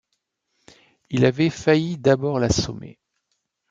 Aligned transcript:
Il 1.11 1.25
avait 1.25 1.51
failli 1.51 1.99
d’abord 1.99 2.39
l’assommer. 2.39 2.97